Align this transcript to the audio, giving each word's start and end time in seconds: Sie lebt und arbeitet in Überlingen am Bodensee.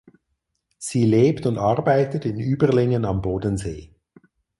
Sie 0.79 1.05
lebt 1.05 1.45
und 1.45 1.59
arbeitet 1.59 2.25
in 2.25 2.39
Überlingen 2.39 3.05
am 3.05 3.21
Bodensee. 3.21 3.93